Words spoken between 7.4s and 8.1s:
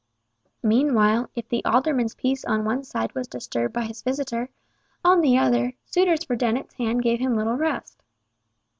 rest.